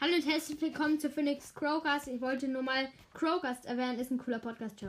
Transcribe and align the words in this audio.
Hallo 0.00 0.14
und 0.14 0.24
herzlich 0.26 0.60
willkommen 0.60 1.00
zu 1.00 1.10
Phoenix 1.10 1.52
Crowcast. 1.52 2.06
Ich 2.06 2.20
wollte 2.20 2.46
nur 2.46 2.62
mal 2.62 2.88
Crowcast 3.14 3.66
erwähnen, 3.66 3.98
ist 3.98 4.12
ein 4.12 4.18
cooler 4.18 4.38
Podcast. 4.38 4.78
Ciao. 4.78 4.86